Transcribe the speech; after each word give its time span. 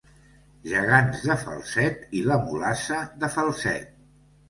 Gegants 0.71 1.27
de 1.27 1.37
Falset 1.43 2.09
i 2.21 2.25
la 2.33 2.41
mulassa 2.49 3.07
de 3.23 3.33
Falset. 3.39 3.97